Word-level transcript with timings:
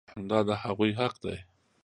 دا 0.29 0.39
د 0.47 0.49
هغوی 0.63 0.91
حق 0.99 1.15
دی. 1.23 1.37